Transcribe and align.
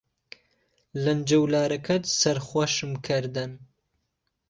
لهنجهولارهکهت 1.03 2.03
سهرخوهشم 2.19 2.91
کهردهن 3.05 3.51